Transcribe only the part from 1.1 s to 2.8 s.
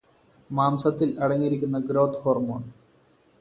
അടങ്ങിയിരിക്കുന്ന growth hormone